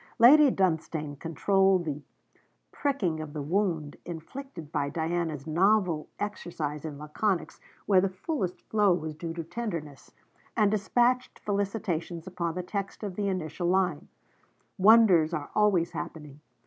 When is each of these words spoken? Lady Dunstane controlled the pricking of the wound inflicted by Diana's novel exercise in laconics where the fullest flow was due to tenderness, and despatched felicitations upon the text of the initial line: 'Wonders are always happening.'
Lady 0.17 0.49
Dunstane 0.49 1.15
controlled 1.19 1.85
the 1.85 2.01
pricking 2.71 3.19
of 3.19 3.33
the 3.33 3.41
wound 3.43 3.97
inflicted 4.03 4.71
by 4.71 4.89
Diana's 4.89 5.45
novel 5.45 6.09
exercise 6.17 6.83
in 6.85 6.97
laconics 6.97 7.59
where 7.85 8.01
the 8.01 8.09
fullest 8.09 8.61
flow 8.63 8.95
was 8.95 9.13
due 9.13 9.31
to 9.35 9.43
tenderness, 9.43 10.11
and 10.57 10.71
despatched 10.71 11.37
felicitations 11.37 12.25
upon 12.25 12.55
the 12.55 12.63
text 12.63 13.03
of 13.03 13.15
the 13.15 13.27
initial 13.27 13.67
line: 13.67 14.07
'Wonders 14.79 15.35
are 15.35 15.51
always 15.53 15.91
happening.' 15.91 16.39